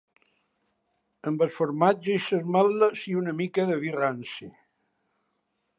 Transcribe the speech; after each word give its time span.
Amb 1.31 1.43
el 1.47 1.51
formatge 1.57 2.11
i 2.15 2.15
les 2.23 2.31
ametlles, 2.39 3.05
i 3.13 3.17
una 3.21 3.37
mica 3.43 3.67
de 3.73 3.79
vi 3.85 3.95
ranci 3.99 4.53